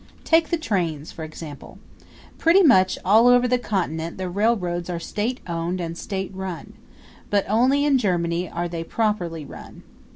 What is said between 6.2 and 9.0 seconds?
run, but only in Germany are they